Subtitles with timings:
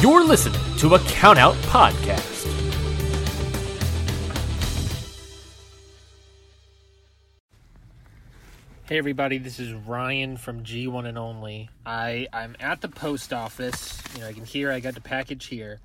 [0.00, 2.46] You're listening to a Countout Podcast.
[8.84, 11.68] Hey everybody, this is Ryan from G1 and Only.
[11.84, 14.00] I I'm at the post office.
[14.14, 15.80] You know, I can hear I got the package here.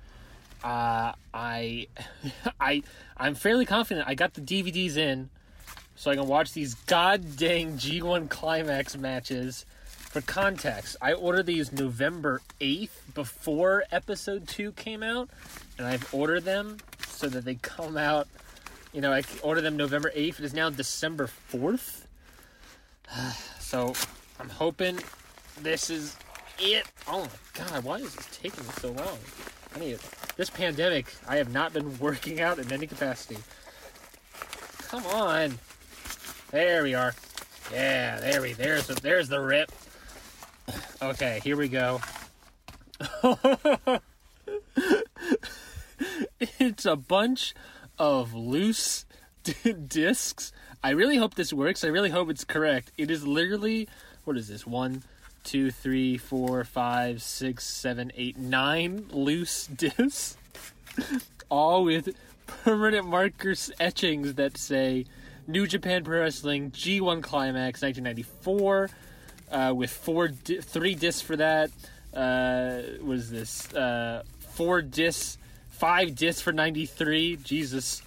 [0.62, 1.88] Uh, I
[2.60, 2.84] I
[3.16, 5.28] I'm fairly confident I got the DVDs in,
[5.96, 9.66] so I can watch these god dang G1 climax matches.
[10.14, 15.28] For context, I ordered these November 8th before episode 2 came out,
[15.76, 16.76] and I've ordered them
[17.08, 18.28] so that they come out.
[18.92, 20.38] You know, I ordered them November 8th.
[20.38, 22.02] It is now December 4th.
[23.58, 23.92] So
[24.38, 25.00] I'm hoping
[25.60, 26.14] this is
[26.60, 26.86] it.
[27.08, 29.18] Oh my god, why is this taking so long?
[29.74, 29.98] I need
[30.36, 31.12] this pandemic.
[31.26, 33.38] I have not been working out in any capacity.
[34.78, 35.58] Come on.
[36.52, 37.16] There we are.
[37.72, 39.72] Yeah, there we there's the, there's the rip.
[41.02, 42.00] Okay, here we go.
[46.58, 47.54] it's a bunch
[47.98, 49.06] of loose
[49.88, 50.52] discs.
[50.82, 51.84] I really hope this works.
[51.84, 52.92] I really hope it's correct.
[52.96, 53.88] It is literally
[54.24, 54.66] what is this?
[54.66, 55.02] One,
[55.42, 60.36] two, three, four, five, six, seven, eight, nine loose discs,
[61.48, 62.14] all with
[62.46, 65.04] permanent markers etchings that say
[65.46, 68.90] New Japan Pro Wrestling G1 Climax 1994,
[69.54, 71.70] uh, with four, di- three discs for that.
[72.12, 73.72] Uh, what is this?
[73.72, 75.38] Uh, four discs,
[75.70, 77.36] five discs for 93.
[77.36, 78.02] Jesus.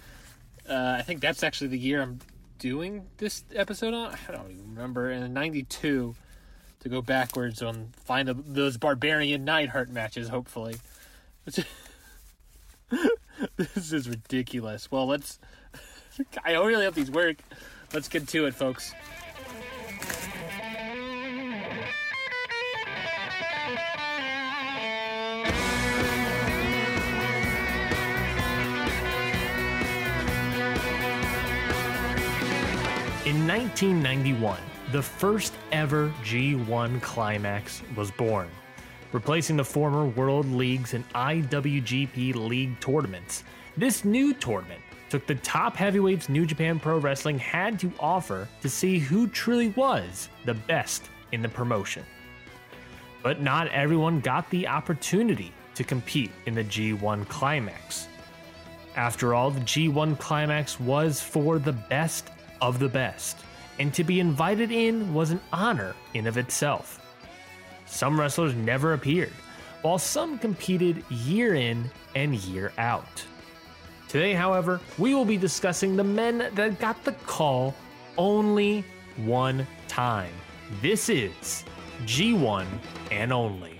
[0.68, 2.20] Uh, I think that's actually the year I'm
[2.58, 4.16] doing this episode on.
[4.28, 5.10] I don't even remember.
[5.10, 6.14] And 92
[6.80, 10.76] to go backwards on find a, those Barbarian Neidhart matches, hopefully.
[11.46, 11.64] this
[13.92, 14.90] is ridiculous.
[14.90, 15.38] Well, let's.
[16.44, 17.38] I really hope these work.
[17.94, 18.92] Let's get to it, folks.
[33.58, 34.56] 1991,
[34.92, 38.48] the first ever G1 Climax was born,
[39.10, 43.42] replacing the former World Leagues and IWGP League tournaments.
[43.76, 44.80] This new tournament
[45.10, 49.70] took the top heavyweights New Japan Pro Wrestling had to offer to see who truly
[49.70, 52.04] was the best in the promotion.
[53.24, 58.06] But not everyone got the opportunity to compete in the G1 Climax.
[58.94, 62.28] After all, the G1 Climax was for the best
[62.60, 63.38] of the best,
[63.78, 67.00] and to be invited in was an honor in of itself.
[67.86, 69.32] Some wrestlers never appeared,
[69.82, 73.24] while some competed year in and year out.
[74.08, 77.74] Today, however, we will be discussing the men that got the call
[78.16, 78.84] only
[79.16, 80.32] one time.
[80.80, 81.64] This is
[82.04, 82.66] G1
[83.10, 83.77] and only.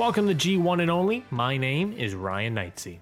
[0.00, 1.26] Welcome to G1 and Only.
[1.30, 3.00] My name is Ryan Knightsey.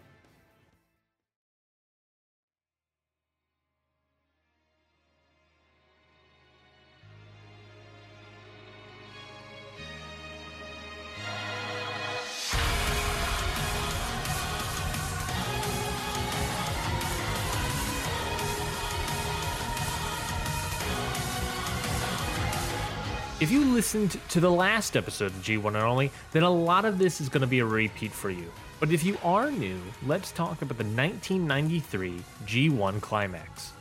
[23.40, 26.98] If you listened to the last episode of G1 and Only, then a lot of
[26.98, 28.50] this is going to be a repeat for you.
[28.80, 33.74] But if you are new, let's talk about the 1993 G1 Climax.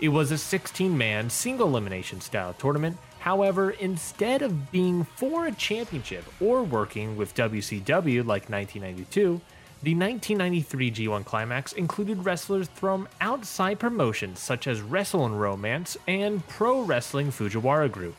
[0.00, 2.96] It was a 16 man single elimination style tournament.
[3.20, 9.40] However, instead of being for a championship or working with WCW like 1992,
[9.84, 16.44] the 1993 G1 Climax included wrestlers from outside promotions such as Wrestle and Romance and
[16.48, 18.16] Pro Wrestling Fujiwara Group.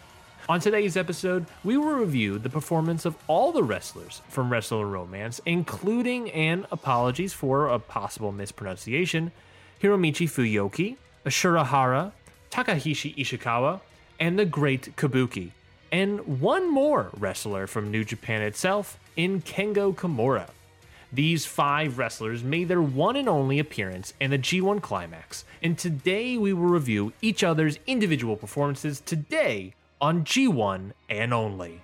[0.47, 5.41] On today's episode, we will review the performance of all the wrestlers from Wrestle Romance,
[5.43, 9.31] including, and apologies for a possible mispronunciation,
[9.81, 12.13] Hiromichi Fuyoki, Ashura Hara,
[12.51, 13.81] Takahashi Ishikawa,
[14.19, 15.49] and the Great Kabuki,
[15.91, 20.49] and one more wrestler from New Japan itself in Kengo Kimura.
[21.11, 26.37] These five wrestlers made their one and only appearance in the G1 Climax, and today
[26.37, 29.73] we will review each other's individual performances today
[30.05, 31.81] on G1 and only.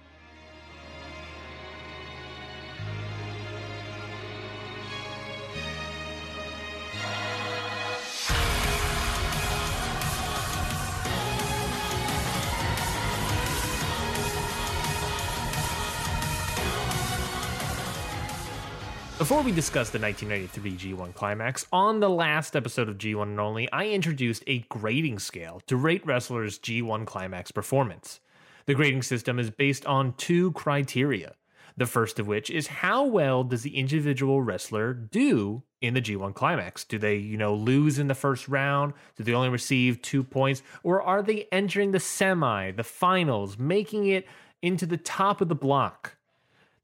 [19.22, 23.72] Before we discuss the 1993 G1 climax, on the last episode of G1 and Only,
[23.72, 28.20] I introduced a grading scale to rate wrestlers' G1 climax performance.
[28.66, 31.36] The grading system is based on two criteria.
[31.78, 36.34] The first of which is how well does the individual wrestler do in the G1
[36.34, 36.84] climax?
[36.84, 38.94] Do they, you know, lose in the first round?
[39.18, 40.64] Do they only receive two points?
[40.82, 44.26] Or are they entering the semi, the finals, making it
[44.64, 46.16] into the top of the block?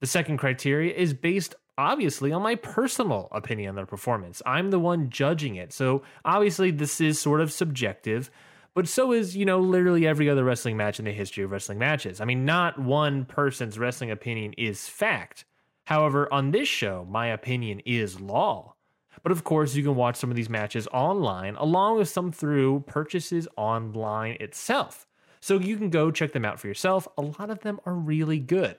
[0.01, 4.41] The second criteria is based obviously on my personal opinion on their performance.
[4.45, 5.71] I'm the one judging it.
[5.71, 8.31] So obviously this is sort of subjective,
[8.73, 11.79] but so is, you know, literally every other wrestling match in the history of wrestling
[11.79, 12.21] matches.
[12.21, 15.45] I mean, not one person's wrestling opinion is fact.
[15.85, 18.75] However, on this show, my opinion is law.
[19.23, 22.81] But of course, you can watch some of these matches online along with some through
[22.81, 25.07] purchases online itself.
[25.39, 27.07] So you can go check them out for yourself.
[27.17, 28.77] A lot of them are really good.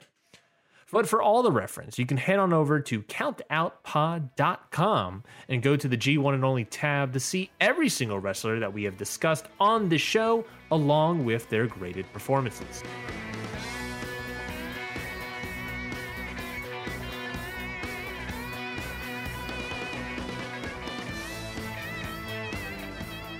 [0.90, 5.87] But for all the reference, you can head on over to countoutpod.com and go to
[5.87, 9.90] the G1 and Only tab to see every single wrestler that we have discussed on
[9.90, 12.82] the show, along with their graded performances.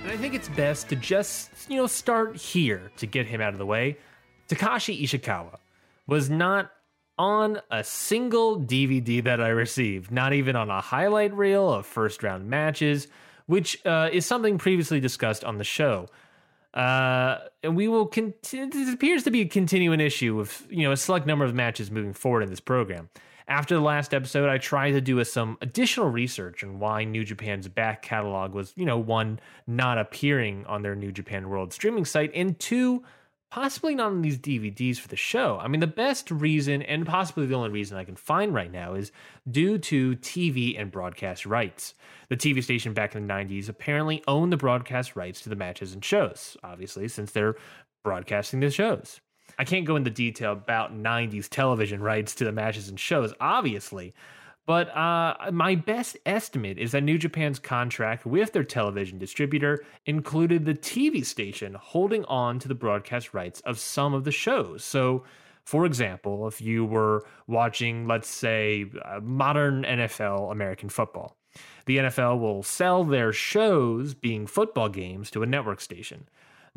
[0.03, 3.53] And I think it's best to just, you know, start here to get him out
[3.53, 3.97] of the way.
[4.47, 5.57] Takashi Ishikawa
[6.05, 6.73] was not
[7.19, 12.23] on a single DVD that I received, not even on a highlight reel of first
[12.23, 13.09] round matches,
[13.45, 16.07] which uh, is something previously discussed on the show.
[16.73, 18.69] Uh, and we will continue.
[18.73, 21.91] It appears to be a continuing issue with you know a select number of matches
[21.91, 23.09] moving forward in this program.
[23.49, 27.25] After the last episode, I tried to do a, some additional research on why New
[27.25, 32.05] Japan's back catalog was, you know, one not appearing on their New Japan World streaming
[32.05, 33.03] site, and two
[33.51, 35.57] possibly not on these DVDs for the show.
[35.59, 38.93] I mean, the best reason, and possibly the only reason I can find right now,
[38.93, 39.11] is
[39.49, 41.93] due to TV and broadcast rights.
[42.29, 45.93] The TV station back in the 90s apparently owned the broadcast rights to the matches
[45.93, 47.55] and shows, obviously, since they're
[48.03, 49.19] broadcasting the shows.
[49.57, 54.13] I can't go into detail about 90s television rights to the matches and shows, obviously,
[54.69, 60.63] but uh, my best estimate is that New Japan's contract with their television distributor included
[60.63, 64.83] the TV station holding on to the broadcast rights of some of the shows.
[64.83, 65.23] So,
[65.63, 71.35] for example, if you were watching, let's say, uh, modern NFL American football,
[71.87, 76.29] the NFL will sell their shows being football games to a network station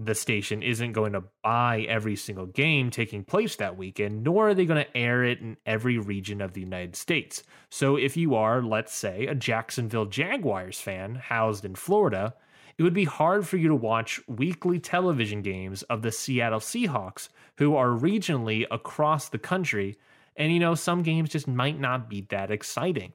[0.04, 4.54] the station isn't going to buy every single game taking place that weekend, nor are
[4.54, 7.42] they going to air it in every region of the United States.
[7.70, 12.34] So if you are, let's say, a Jacksonville Jaguars fan housed in Florida,
[12.78, 17.28] it would be hard for you to watch weekly television games of the Seattle Seahawks,
[17.58, 19.96] who are regionally across the country.
[20.36, 23.12] And, you know, some games just might not be that exciting.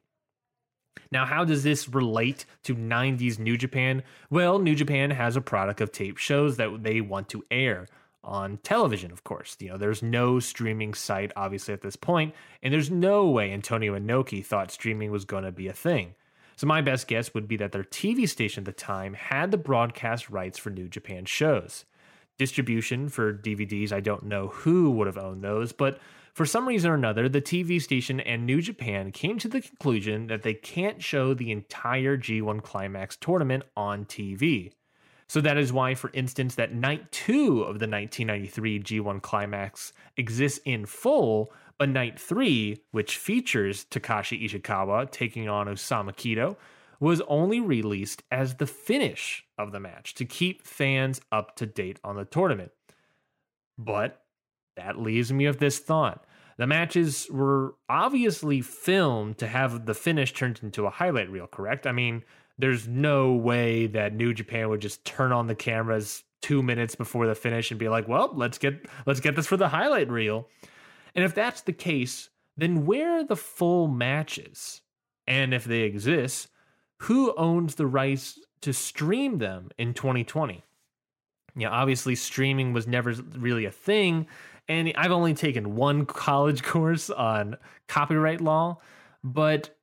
[1.12, 4.04] Now, how does this relate to 90s New Japan?
[4.30, 7.88] Well, New Japan has a product of tape shows that they want to air
[8.24, 9.56] on television, of course.
[9.60, 13.98] You know, there's no streaming site, obviously, at this point, and there's no way Antonio
[13.98, 16.16] Inoki thought streaming was going to be a thing.
[16.58, 19.58] So, my best guess would be that their TV station at the time had the
[19.58, 21.86] broadcast rights for New Japan shows.
[22.38, 26.00] Distribution for DVDs, I don't know who would have owned those, but
[26.38, 30.28] for some reason or another, the TV station and New Japan came to the conclusion
[30.28, 34.72] that they can't show the entire G1 Climax tournament on TV.
[35.28, 40.60] So that is why, for instance, that night two of the 1993 G1 Climax exists
[40.64, 46.56] in full, but night three, which features Takashi Ishikawa taking on Osamu Kido,
[47.00, 52.00] was only released as the finish of the match to keep fans up to date
[52.04, 52.74] on the tournament.
[53.76, 54.22] But
[54.76, 56.24] that leaves me with this thought.
[56.58, 61.86] The matches were obviously filmed to have the finish turned into a highlight reel, correct?
[61.86, 62.24] I mean,
[62.58, 67.28] there's no way that New Japan would just turn on the cameras two minutes before
[67.28, 70.48] the finish and be like, well, let's get let's get this for the highlight reel.
[71.14, 74.82] And if that's the case, then where are the full matches?
[75.28, 76.48] And if they exist,
[77.02, 80.64] who owns the rights to stream them in 2020?
[81.56, 84.28] Yeah, obviously streaming was never really a thing
[84.68, 87.58] and I've only taken one college course on
[87.88, 88.80] copyright law,
[89.24, 89.78] but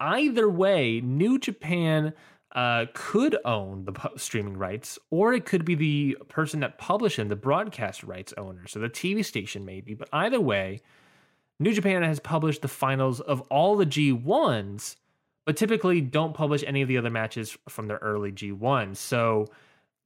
[0.00, 2.12] either way, New Japan
[2.54, 7.28] uh, could own the streaming rights, or it could be the person that published them,
[7.28, 9.94] the broadcast rights owner, so the TV station maybe.
[9.94, 10.80] But either way,
[11.60, 14.96] New Japan has published the finals of all the G1s,
[15.44, 18.96] but typically don't publish any of the other matches from their early G1s.
[18.96, 19.46] So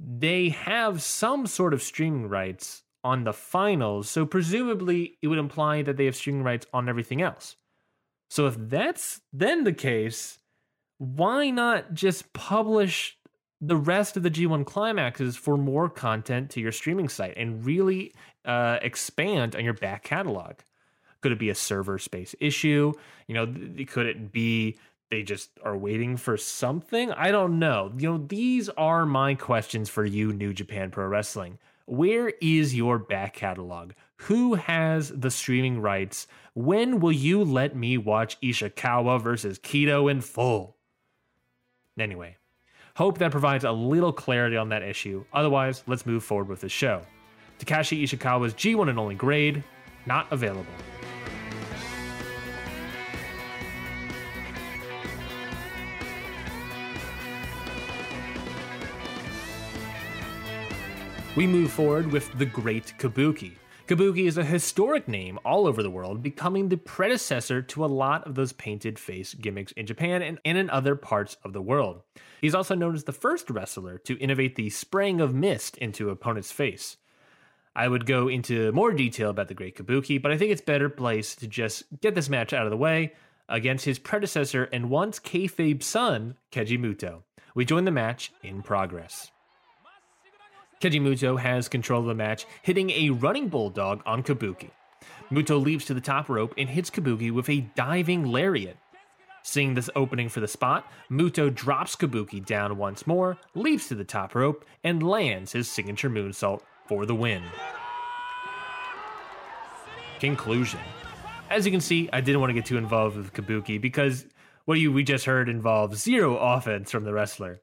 [0.01, 4.09] they have some sort of streaming rights on the finals.
[4.09, 7.56] So presumably it would imply that they have streaming rights on everything else.
[8.30, 10.38] So if that's then the case,
[10.99, 13.18] why not just publish
[13.61, 18.12] the rest of the G1 climaxes for more content to your streaming site and really
[18.44, 20.54] uh, expand on your back catalog?
[21.21, 22.92] Could it be a server space issue?
[23.28, 24.78] You know, th- could it be
[25.11, 27.12] they just are waiting for something?
[27.12, 27.92] I don't know.
[27.97, 31.59] You know, these are my questions for you, New Japan Pro Wrestling.
[31.87, 33.93] Where is your back catalog?
[34.17, 36.27] Who has the streaming rights?
[36.55, 40.77] When will you let me watch Ishikawa versus Kido in full?
[41.99, 42.37] Anyway,
[42.97, 45.25] hope that provides a little clarity on that issue.
[45.33, 47.03] Otherwise, let's move forward with the show.
[47.59, 49.62] Takashi Ishikawa's G1 and only grade,
[50.07, 50.67] not available.
[61.35, 63.53] We move forward with the Great Kabuki.
[63.87, 68.27] Kabuki is a historic name all over the world, becoming the predecessor to a lot
[68.27, 72.03] of those painted face gimmicks in Japan and, in other parts of the world.
[72.43, 76.53] He's also known as the first wrestler to innovate the spraying of mist into opponent's
[76.53, 76.99] face.
[77.75, 80.91] I would go into more detail about the Great Kabuki, but I think it's better
[80.91, 83.15] place to just get this match out of the way
[83.49, 87.23] against his predecessor and once kayfabe son, Keiji Muto.
[87.55, 89.32] We join the match in progress.
[90.83, 94.71] Keiji Muto has control of the match, hitting a running bulldog on Kabuki.
[95.31, 98.77] Muto leaps to the top rope and hits Kabuki with a diving lariat.
[99.45, 104.03] Seeing this opening for the spot, Muto drops Kabuki down once more, leaps to the
[104.03, 107.45] top rope, and lands his signature moonsault for the win.
[110.19, 110.81] Conclusion.
[111.49, 114.27] As you can see, I didn't want to get too involved with Kabuki because
[114.65, 117.61] what you we just heard involves zero offense from the wrestler.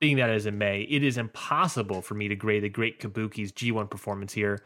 [0.00, 3.52] Being that as in May, it is impossible for me to grade the great Kabuki's
[3.52, 4.62] G1 performance here.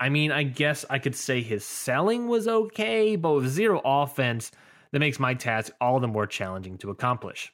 [0.00, 4.50] I mean, I guess I could say his selling was okay, but with zero offense,
[4.90, 7.52] that makes my task all the more challenging to accomplish.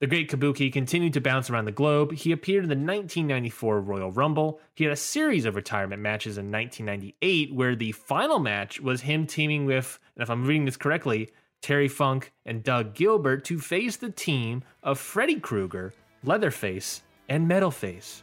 [0.00, 2.12] The great Kabuki continued to bounce around the globe.
[2.12, 4.60] He appeared in the 1994 Royal Rumble.
[4.74, 9.26] He had a series of retirement matches in 1998, where the final match was him
[9.26, 13.96] teaming with, and if I'm reading this correctly, Terry Funk and Doug Gilbert to face
[13.96, 15.92] the team of Freddy Krueger,
[16.24, 18.22] Leatherface, and Metalface.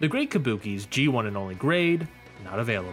[0.00, 2.06] The Great Kabuki's G1 and only grade,
[2.44, 2.92] not available.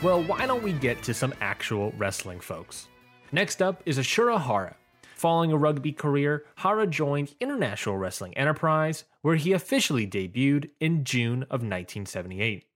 [0.00, 2.86] Well, why don't we get to some actual wrestling, folks?
[3.32, 4.76] Next up is Ashura Hara.
[5.16, 11.42] Following a rugby career, Hara joined International Wrestling Enterprise, where he officially debuted in June
[11.42, 12.67] of 1978.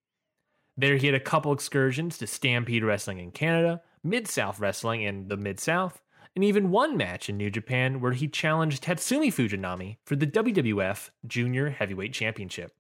[0.77, 5.29] There, he had a couple excursions to Stampede Wrestling in Canada, Mid South Wrestling in
[5.29, 6.03] the Mid South,
[6.35, 11.11] and even one match in New Japan where he challenged Tatsumi Fujinami for the WWF
[11.27, 12.73] Junior Heavyweight Championship.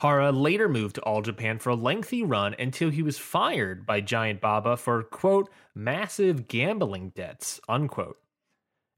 [0.00, 4.02] Hara later moved to All Japan for a lengthy run until he was fired by
[4.02, 8.18] Giant Baba for, quote, massive gambling debts, unquote.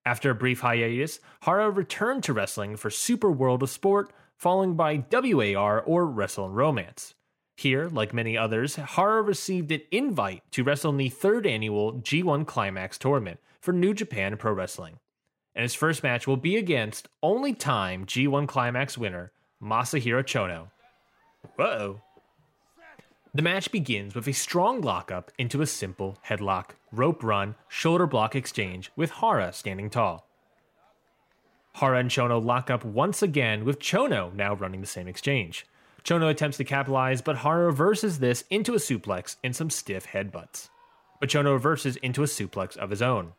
[0.04, 5.04] After a brief hiatus, Hara returned to wrestling for Super World of Sport, followed by
[5.12, 7.14] WAR or Wrestle and Romance.
[7.58, 12.46] Here, like many others, Hara received an invite to wrestle in the third annual G1
[12.46, 15.00] Climax tournament for New Japan Pro Wrestling.
[15.56, 20.68] And his first match will be against only time G1 Climax winner, Masahiro Chono.
[21.56, 22.00] Whoa.
[23.34, 28.36] The match begins with a strong lockup into a simple headlock, rope run, shoulder block
[28.36, 30.28] exchange with Hara standing tall.
[31.74, 35.66] Hara and Chono lock up once again with Chono now running the same exchange.
[36.08, 40.70] Chono attempts to capitalize, but Hara reverses this into a suplex and some stiff headbutts.
[41.20, 43.34] But Chono reverses into a suplex of his own.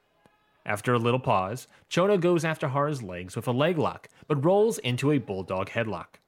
[0.67, 4.77] After a little pause, Chono goes after Hara's legs with a leg lock, but rolls
[4.77, 6.19] into a bulldog headlock.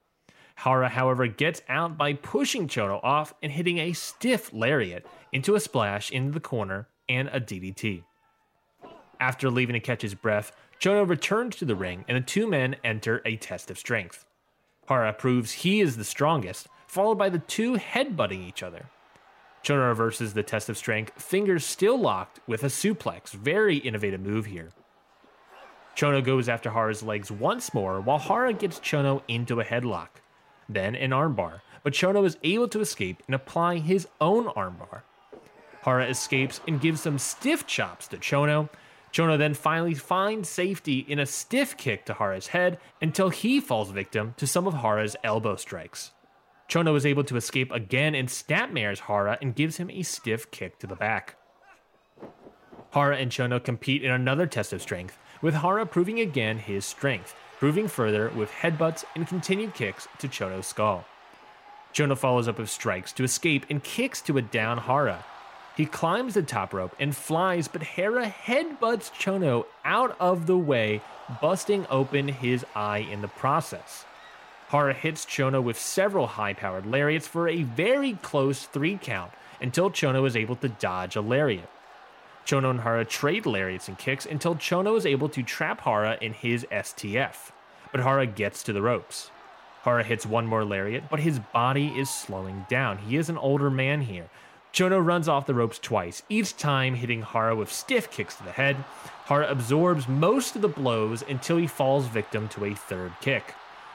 [0.56, 5.60] Hara, however, gets out by pushing Chono off and hitting a stiff lariat into a
[5.60, 8.04] splash into the corner and a DDT.
[9.20, 12.78] After leaving to catch his breath, Chono returns to the ring and the two men
[12.84, 14.26] enter a test of strength.
[14.92, 18.90] Hara proves he is the strongest, followed by the two headbutting each other.
[19.64, 23.30] Chono reverses the test of strength, fingers still locked with a suplex.
[23.30, 24.72] Very innovative move here.
[25.96, 30.10] Chono goes after Hara's legs once more, while Hara gets Chono into a headlock,
[30.68, 35.04] then an armbar, but Chono is able to escape and apply his own armbar.
[35.84, 38.68] Hara escapes and gives some stiff chops to Chono.
[39.12, 43.92] Chono then finally finds safety in a stiff kick to Hara's head until he falls
[43.92, 46.12] victim to some of Hara's elbow strikes.
[46.70, 50.80] Chono is able to escape again and snapmares Hara and gives him a stiff kick
[50.80, 51.36] to the back.
[52.92, 57.36] Hara and Chono compete in another test of strength, with Hara proving again his strength,
[57.60, 61.06] proving further with headbutts and continued kicks to Chono's skull.
[61.94, 65.26] Chono follows up with strikes to escape and kicks to a down Hara.
[65.76, 71.02] He climbs the top rope and flies, but Hara headbutts Chono out of the way,
[71.42, 74.06] busting open his eye in the process.
[74.70, 79.90] Hara hits Chono with several high powered lariats for a very close three count until
[79.90, 81.70] Chono is able to dodge a lariat.
[82.46, 86.34] Chono and Hara trade lariats and kicks until Chono is able to trap Hara in
[86.34, 87.52] his STF,
[87.92, 89.30] but Hara gets to the ropes.
[89.84, 92.98] Hara hits one more lariat, but his body is slowing down.
[92.98, 94.30] He is an older man here.
[94.74, 98.52] Chono runs off the ropes twice, each time hitting Hara with stiff kicks to the
[98.52, 98.78] head.
[99.26, 103.54] Hara absorbs most of the blows until he falls victim to a third kick.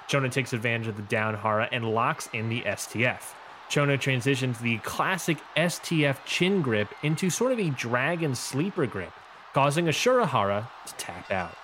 [0.08, 3.34] Chono takes advantage of the down Hara and locks in the STF.
[3.70, 9.12] Chono transitions the classic STF chin grip into sort of a dragon sleeper grip,
[9.54, 11.56] causing Ashura Hara to tap out.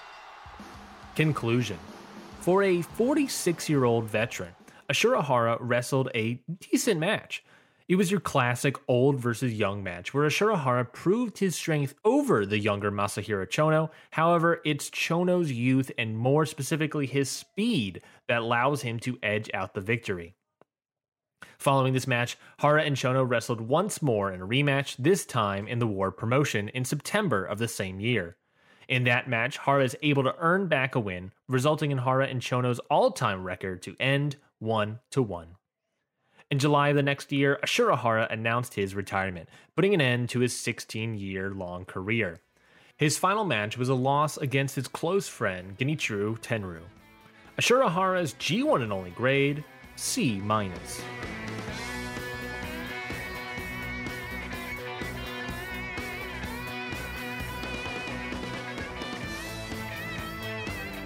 [1.15, 1.79] Conclusion
[2.41, 4.55] For a 46 year old veteran,
[4.89, 7.45] Ashura Hara wrestled a decent match.
[7.89, 12.47] It was your classic old versus young match where Ashura Hara proved his strength over
[12.47, 13.91] the younger Masahiro Chono.
[14.13, 19.75] However, it's Chono's youth and more specifically his speed that allows him to edge out
[19.75, 20.35] the victory.
[21.59, 25.79] Following this match, Hara and Chono wrestled once more in a rematch, this time in
[25.79, 28.37] the War promotion in September of the same year.
[28.89, 32.41] In that match, Hara is able to earn back a win, resulting in Hara and
[32.41, 35.57] Chono's all time record to end 1 to 1.
[36.53, 40.41] In July of the next year, Ashura Hara announced his retirement, putting an end to
[40.41, 42.41] his 16 year long career.
[42.99, 46.83] His final match was a loss against his close friend Genichiro Tenryu.
[47.59, 49.65] Ashura Hara's G1 and only grade,
[49.97, 51.01] C minus.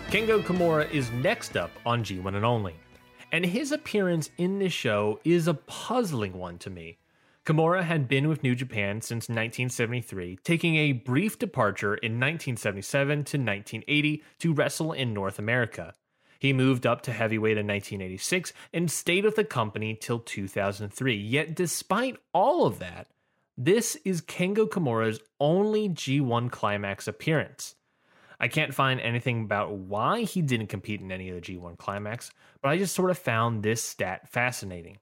[0.08, 2.74] Kengo Kimura is next up on G1 and only
[3.36, 6.96] and his appearance in this show is a puzzling one to me.
[7.44, 13.36] Kimura had been with New Japan since 1973, taking a brief departure in 1977 to
[13.36, 15.92] 1980 to wrestle in North America.
[16.38, 21.14] He moved up to heavyweight in 1986 and stayed with the company till 2003.
[21.14, 23.08] Yet, despite all of that,
[23.58, 27.75] this is Kengo Kimura's only G1 Climax appearance.
[28.38, 32.30] I can't find anything about why he didn't compete in any of the G1 Climax,
[32.60, 34.98] but I just sort of found this stat fascinating.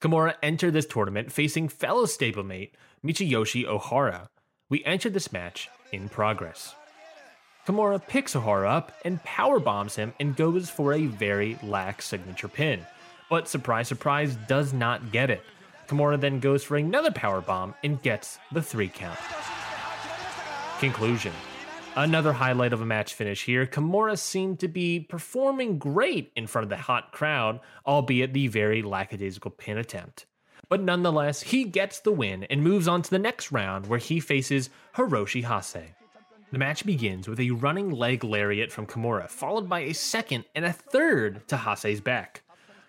[0.00, 2.72] Kimura entered this tournament facing fellow stablemate
[3.04, 4.28] Michiyoshi Ohara.
[4.68, 6.74] We entered this match in progress.
[7.66, 12.48] Kimura picks Ohara up and power bombs him and goes for a very lax signature
[12.48, 12.86] pin,
[13.28, 15.42] but surprise, surprise, does not get it.
[15.88, 19.18] Kimura then goes for another power bomb and gets the three count.
[20.78, 21.32] Conclusion
[21.98, 26.64] Another highlight of a match finish here, Kimura seemed to be performing great in front
[26.64, 30.26] of the hot crowd, albeit the very lackadaisical pin attempt.
[30.68, 34.20] But nonetheless, he gets the win and moves on to the next round where he
[34.20, 35.94] faces Hiroshi Hase.
[36.52, 40.66] The match begins with a running leg lariat from Kimura, followed by a second and
[40.66, 42.42] a third to Hase's back.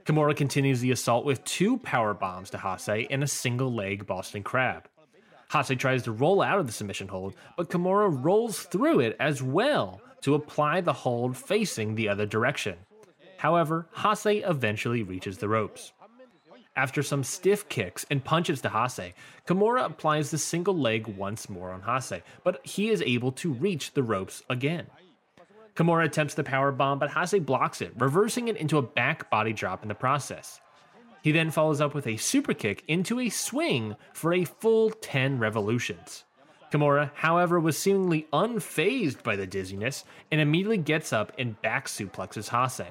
[0.05, 4.43] Kimura continues the assault with two power bombs to Hase and a single leg Boston
[4.43, 4.89] Crab.
[5.51, 9.41] Hase tries to roll out of the submission hold, but Kimura rolls through it as
[9.41, 12.75] well to apply the hold facing the other direction.
[13.37, 15.93] However, Hase eventually reaches the ropes.
[16.75, 19.13] After some stiff kicks and punches to Hase,
[19.47, 23.93] Kimura applies the single leg once more on Hase, but he is able to reach
[23.93, 24.87] the ropes again.
[25.75, 29.53] Kimura attempts the power bomb, but Hase blocks it, reversing it into a back body
[29.53, 30.59] drop in the process.
[31.27, 35.39] He then follows up with a super kick into a swing for a full 10
[35.39, 36.23] revolutions.
[36.71, 42.47] Kimura, however, was seemingly unfazed by the dizziness and immediately gets up and back suplexes
[42.47, 42.87] Hase.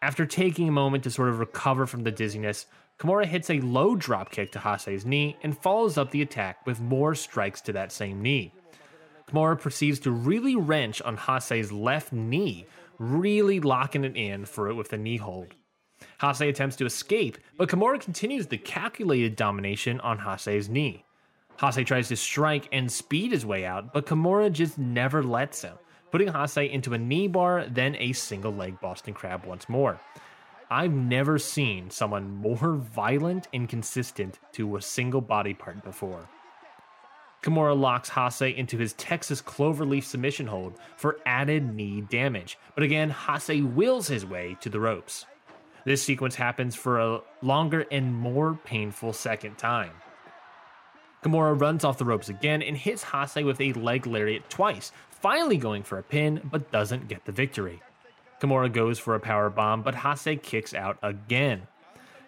[0.00, 2.66] After taking a moment to sort of recover from the dizziness,
[3.00, 6.78] Kimura hits a low drop kick to Hase's knee and follows up the attack with
[6.78, 8.54] more strikes to that same knee.
[9.26, 12.66] Kimura proceeds to really wrench on Hase's left knee,
[13.00, 15.56] really locking it in for it with the knee hold.
[16.20, 21.04] Hase attempts to escape, but Kimura continues the calculated domination on Hase's knee.
[21.60, 25.76] Hase tries to strike and speed his way out, but Kimura just never lets him,
[26.10, 30.00] putting Hase into a knee bar, then a single leg Boston Crab once more.
[30.70, 36.28] I've never seen someone more violent and consistent to a single body part before.
[37.42, 43.10] Kimura locks Hase into his Texas Cloverleaf submission hold for added knee damage, but again,
[43.10, 45.24] Hase wills his way to the ropes.
[45.84, 49.92] This sequence happens for a longer and more painful second time.
[51.22, 55.58] Kimura runs off the ropes again and hits Hase with a leg lariat twice, finally
[55.58, 57.82] going for a pin, but doesn't get the victory.
[58.40, 61.66] Kimura goes for a power bomb, but Hase kicks out again.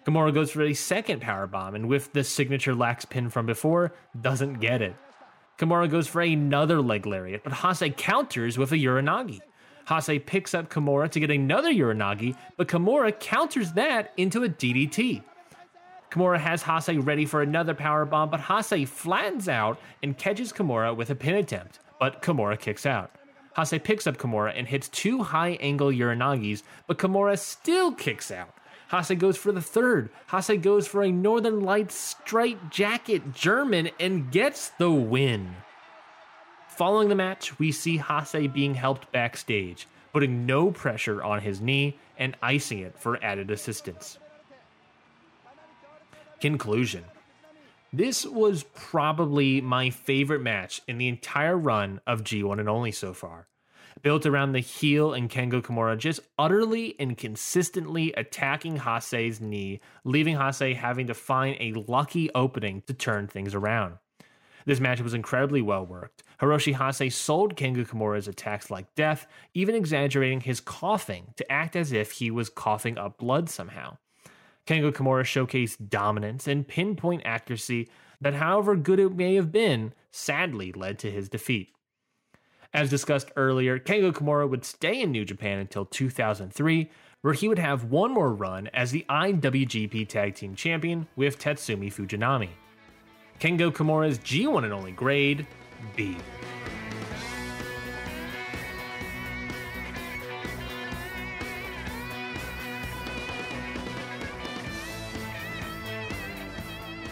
[0.05, 3.93] Kimura goes for a second power bomb, and with the signature lax pin from before,
[4.19, 4.95] doesn't get it.
[5.57, 9.39] Kimura goes for another leg lariat, but Hase counters with a Uranage.
[9.87, 15.23] Hase picks up Kimura to get another Uranage, but Kimura counters that into a DDT.
[16.11, 20.95] Kimura has Hase ready for another power bomb, but Hase flattens out and catches Kimura
[20.95, 23.11] with a pin attempt, but Kimura kicks out.
[23.55, 28.53] Hase picks up Kimura and hits two high angle Uranages, but Kimura still kicks out.
[28.89, 30.11] Hase goes for the third.
[30.31, 35.55] Hase goes for a Northern Lights straight jacket German and gets the win.
[36.75, 41.99] Following the match, we see Hase being helped backstage, putting no pressure on his knee
[42.17, 44.17] and icing it for added assistance.
[46.41, 47.03] Conclusion
[47.93, 53.13] This was probably my favorite match in the entire run of G1 and only so
[53.13, 53.47] far
[54.01, 60.37] built around the heel and Kengo Kimura just utterly and consistently attacking Hase's knee, leaving
[60.37, 63.95] Hase having to find a lucky opening to turn things around.
[64.65, 66.23] This match was incredibly well worked.
[66.41, 71.91] Hiroshi Hase sold Kengo Kimura's attacks like death, even exaggerating his coughing to act as
[71.91, 73.97] if he was coughing up blood somehow.
[74.65, 77.89] Kengo Kimura showcased dominance and pinpoint accuracy
[78.21, 81.69] that, however good it may have been, sadly led to his defeat.
[82.73, 86.89] As discussed earlier, Kengo Kimura would stay in New Japan until 2003,
[87.21, 91.93] where he would have one more run as the IWGP Tag Team Champion with Tatsumi
[91.93, 92.49] Fujinami.
[93.43, 95.45] Kengo Kimura's G1 and only grade,
[95.97, 96.15] B.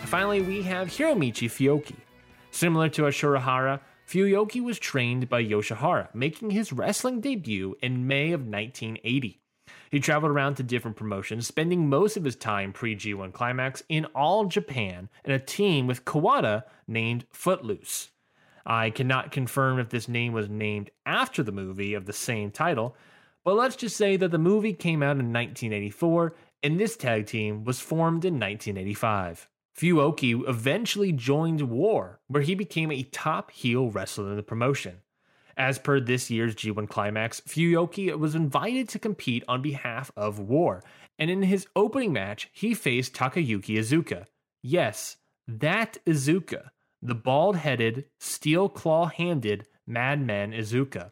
[0.06, 1.96] Finally, we have Hiromichi Fuyuoki.
[2.52, 8.32] Similar to Ashura Hara, Fuyuoki was trained by Yoshihara, making his wrestling debut in May
[8.32, 9.41] of 1980.
[9.90, 14.06] He traveled around to different promotions, spending most of his time pre G1 Climax in
[14.16, 18.10] all Japan in a team with Kawada named Footloose.
[18.66, 22.96] I cannot confirm if this name was named after the movie of the same title,
[23.44, 27.64] but let's just say that the movie came out in 1984 and this tag team
[27.64, 29.50] was formed in 1985.
[29.76, 35.02] Fuyuoki eventually joined War, where he became a top heel wrestler in the promotion.
[35.58, 40.84] As per this year's G1 Climax, Fuyuoki was invited to compete on behalf of War,
[41.20, 44.26] and in his opening match, he faced Takayuki Iizuka.
[44.62, 46.70] Yes, that Iizuka,
[47.02, 51.12] the bald headed, steel claw handed Madman Iizuka.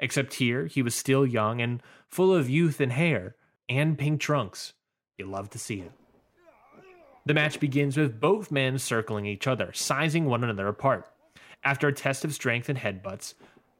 [0.00, 3.36] Except here, he was still young and full of youth and hair,
[3.68, 4.74] and pink trunks.
[5.18, 5.92] You love to see it.
[7.26, 11.06] The match begins with both men circling each other, sizing one another apart.
[11.62, 13.34] After a test of strength and headbutts,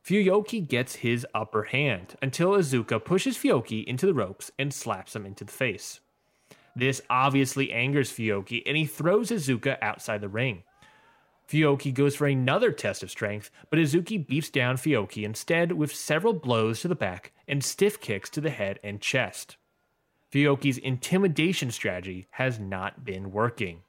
[0.04, 5.24] Fuyuoki gets his upper hand until Iizuka pushes Fuyuoki into the ropes and slaps him
[5.24, 6.00] into the face.
[6.76, 10.62] This obviously angers Fuyuoki and he throws Iizuka outside the ring.
[11.48, 16.34] Fuyuoki goes for another test of strength, but Iizuka beats down Fuyuoki instead with several
[16.34, 19.56] blows to the back and stiff kicks to the head and chest.
[20.30, 23.80] Fuyuoki's intimidation strategy has not been working.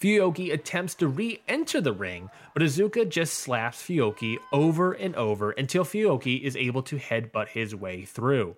[0.00, 5.50] Fuyuoki attempts to re enter the ring, but Iizuka just slaps Fuyuoki over and over
[5.50, 8.56] until Fuyuoki is able to headbutt his way through.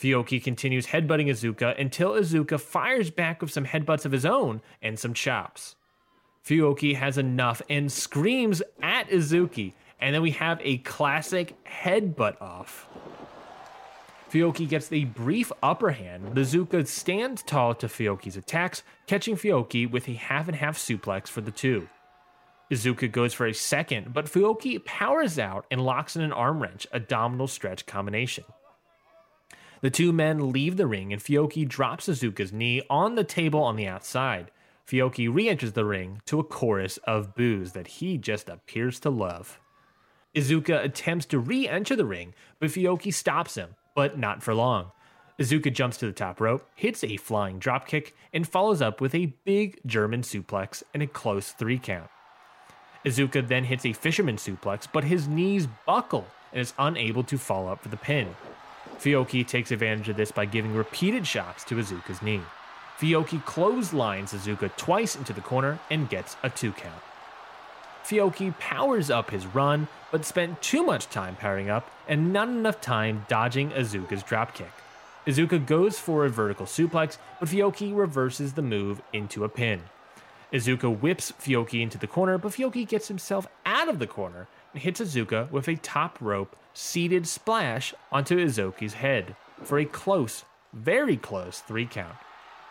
[0.00, 4.98] Fuyuoki continues headbutting Iizuka until Iizuka fires back with some headbutts of his own and
[4.98, 5.76] some chops.
[6.46, 12.88] Fuyuoki has enough and screams at Iizuka, and then we have a classic headbutt off.
[14.30, 16.36] Fuyuoki gets the brief upper hand.
[16.36, 21.40] Iizuka stands tall to Fuyuoki's attacks, catching Fuyuoki with a half and half suplex for
[21.40, 21.88] the two.
[22.70, 26.86] Iizuka goes for a second, but Fuyuoki powers out and locks in an arm wrench,
[26.92, 28.44] abdominal stretch combination.
[29.80, 33.74] The two men leave the ring and Fuyuoki drops Iizuka's knee on the table on
[33.74, 34.52] the outside.
[34.86, 39.10] Fuyuoki re enters the ring to a chorus of boos that he just appears to
[39.10, 39.58] love.
[40.36, 44.92] Iizuka attempts to re enter the ring, but Fuyuoki stops him but not for long.
[45.38, 49.34] Iizuka jumps to the top rope, hits a flying dropkick, and follows up with a
[49.44, 52.08] big German suplex and a close three count.
[53.04, 57.70] Iizuka then hits a fisherman suplex, but his knees buckle and is unable to follow
[57.70, 58.34] up for the pin.
[58.98, 62.40] Fuyuoki takes advantage of this by giving repeated shots to Iizuka's knee.
[62.98, 67.02] Fuyuoki clotheslines Iizuka twice into the corner and gets a two count.
[68.10, 72.80] Fuyuoki powers up his run, but spent too much time powering up and not enough
[72.80, 74.72] time dodging Iizuka's dropkick.
[75.28, 79.82] Iizuka goes for a vertical suplex, but Fuyuoki reverses the move into a pin.
[80.52, 84.82] Iizuka whips Fuyuoki into the corner, but Fuyuoki gets himself out of the corner and
[84.82, 91.16] hits Iizuka with a top rope seated splash onto Izoki's head for a close, very
[91.16, 92.16] close three count.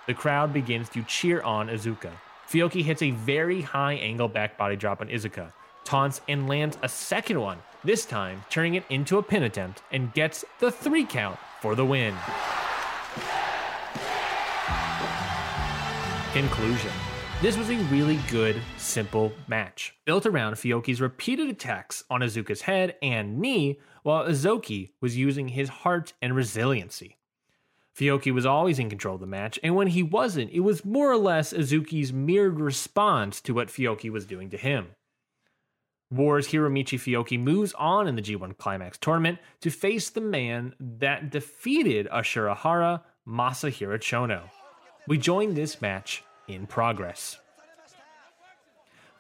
[0.06, 2.12] The crowd begins to cheer on Iizuka.
[2.50, 6.90] Fioki hits a very high angle back body drop on Iizuka, taunts and lands a
[6.90, 11.38] second one, this time turning it into a pin attempt and gets the three count
[11.62, 12.16] for the win.
[16.34, 16.92] Conclusion.
[17.40, 22.96] This was a really good, simple match, built around Fioki's repeated attacks on Iizuka's head
[23.04, 27.19] and knee, while Izoki was using his heart and resiliency.
[28.00, 31.12] Fioki was always in control of the match, and when he wasn't, it was more
[31.12, 34.96] or less Iizuka's mirrored response to what Fioki was doing to him.
[36.10, 41.30] War's Hiromichi Fioki moves on in the G1 Climax tournament to face the man that
[41.30, 44.44] defeated Ashura Hara, Masahiro Chono.
[45.06, 47.38] We join this match in progress.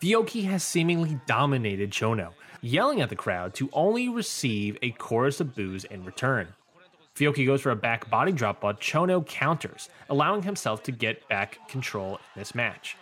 [0.01, 5.53] Fioki has seemingly dominated Chono, yelling at the crowd to only receive a chorus of
[5.53, 6.53] boos in return.
[7.19, 11.59] Fioki goes for a back body drop, but Chono counters, allowing himself to get back
[11.67, 12.95] control in this match.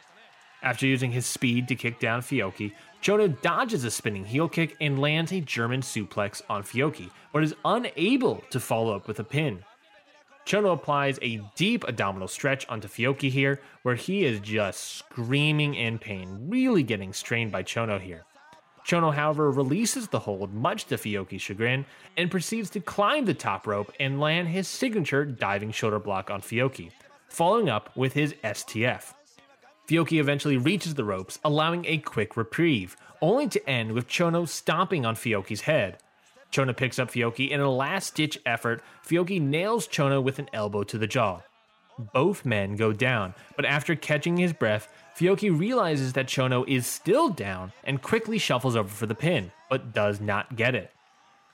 [0.63, 4.97] After using his speed to kick down Fioki, Chono dodges a spinning heel kick and
[4.97, 9.63] lands a German suplex on Fioki, but is unable to follow up with a pin.
[10.47, 15.99] Chono applies a deep abdominal stretch onto Fioki here, where he is just screaming in
[15.99, 18.25] pain, really getting strained by Chono here.
[18.87, 23.67] Chono, however, releases the hold, much to Fioki's chagrin, and proceeds to climb the top
[23.67, 26.91] rope and land his signature diving shoulder block on Fioki,
[27.27, 29.13] following up with his STF.
[29.89, 35.05] Fioki eventually reaches the ropes, allowing a quick reprieve, only to end with Chono stomping
[35.05, 35.97] on Fioki's head.
[36.53, 38.81] Chono picks up Fioki in a last ditch effort.
[39.05, 41.41] Fioki nails Chono with an elbow to the jaw.
[41.97, 47.29] Both men go down, but after catching his breath, Fioki realizes that Chono is still
[47.29, 50.91] down and quickly shuffles over for the pin, but does not get it.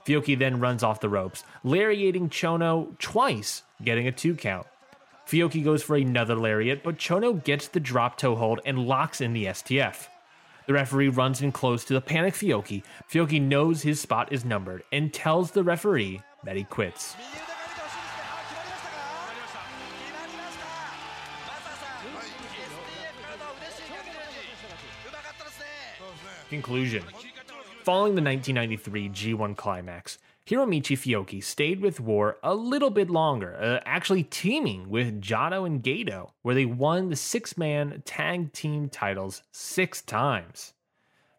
[0.06, 4.68] Fioki then runs off the ropes, lariating Chono twice, getting a two count.
[5.26, 9.32] Fioki goes for another lariat, but Chono gets the drop toe hold and locks in
[9.32, 10.08] the STF.
[10.66, 12.84] The referee runs in close to the panic Fioki.
[13.10, 17.16] Fioki knows his spot is numbered and tells the referee that he quits.
[26.54, 27.04] Conclusion
[27.84, 33.80] Following the 1993 G1 climax, Hiromichi Fioki stayed with War a little bit longer, uh,
[33.88, 39.42] actually teaming with Jado and Gedo, where they won the six man tag team titles
[39.52, 40.74] six times.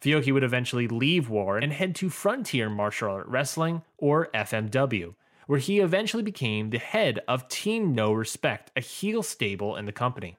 [0.03, 5.15] Fioki would eventually leave War and head to Frontier Martial Art Wrestling, or FMW,
[5.47, 9.93] where he eventually became the head of Team No Respect, a heel stable in the
[9.93, 10.39] company.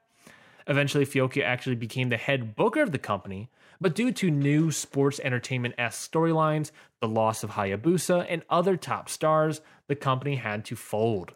[0.66, 3.48] Eventually, Fioki actually became the head booker of the company,
[3.80, 9.08] but due to new sports entertainment esque storylines, the loss of Hayabusa, and other top
[9.08, 11.34] stars, the company had to fold.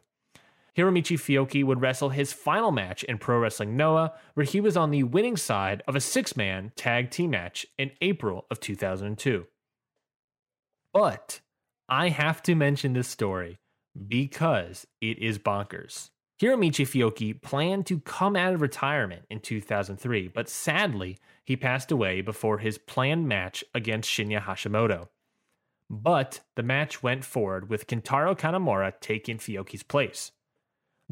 [0.76, 4.90] Hiromichi Fioki would wrestle his final match in Pro Wrestling Noah, where he was on
[4.90, 9.46] the winning side of a six man tag team match in April of 2002.
[10.92, 11.40] But
[11.88, 13.58] I have to mention this story
[14.08, 16.10] because it is bonkers.
[16.40, 21.18] Hiromichi Fioki planned to come out of retirement in 2003, but sadly,
[21.50, 25.08] he passed away before his planned match against Shinya Hashimoto.
[25.90, 30.30] But the match went forward with Kentaro Kanemura taking Fioki's place.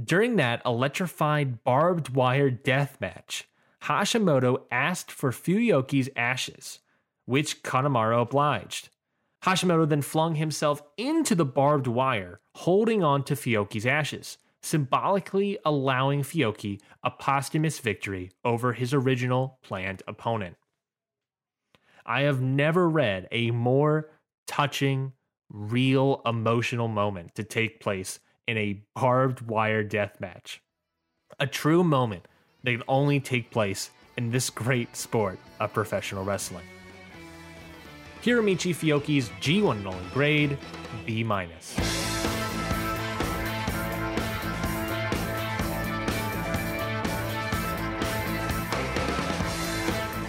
[0.00, 3.48] During that electrified barbed wire death match,
[3.82, 6.78] Hashimoto asked for Fioki's ashes,
[7.24, 8.90] which Kanemura obliged.
[9.42, 16.22] Hashimoto then flung himself into the barbed wire, holding on to Fioki's ashes symbolically allowing
[16.22, 20.56] Fiocchi a posthumous victory over his original planned opponent.
[22.04, 24.10] I have never read a more
[24.46, 25.12] touching,
[25.50, 30.62] real emotional moment to take place in a barbed wire death match.
[31.38, 32.26] A true moment
[32.64, 36.64] that can only take place in this great sport of professional wrestling.
[38.22, 40.58] Hiromichi Fiocchi's G1 and only grade,
[41.06, 41.76] B minus.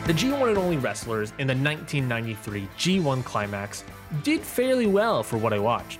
[0.09, 3.83] The G1 and only wrestlers in the 1993 G1 Climax
[4.23, 5.99] did fairly well for what I watched.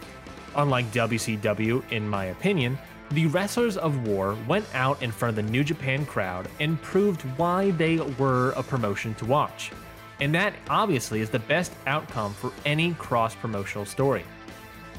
[0.55, 2.75] Unlike WCW, in my opinion,
[3.11, 7.21] the wrestlers of War went out in front of the New Japan crowd and proved
[7.37, 9.71] why they were a promotion to watch.
[10.19, 14.25] And that obviously is the best outcome for any cross promotional story.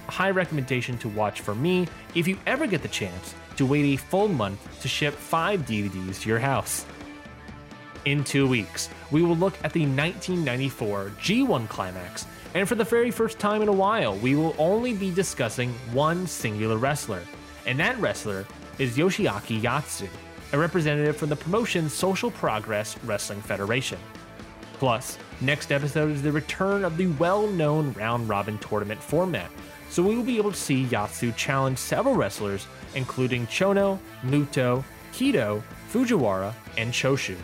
[0.06, 3.92] A high recommendation to watch for me if you ever get the chance to wait
[3.92, 6.86] a full month to ship 5 DVDs to your house.
[8.06, 13.10] In two weeks, we will look at the 1994 G1 climax And for the very
[13.10, 17.22] first time in a while, we will only be discussing one singular wrestler,
[17.66, 18.46] and that wrestler
[18.78, 20.08] is Yoshiaki Yatsu,
[20.52, 23.98] a representative from the promotion Social Progress Wrestling Federation.
[24.74, 29.50] Plus, next episode is the return of the well known round robin tournament format,
[29.90, 34.82] so we will be able to see Yatsu challenge several wrestlers, including Chono, Muto,
[35.12, 37.36] Kido, Fujiwara, and Choshu.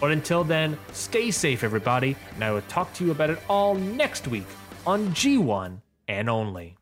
[0.00, 3.74] But until then, stay safe, everybody, and I will talk to you about it all
[3.74, 4.46] next week
[4.86, 6.77] on G1 and only.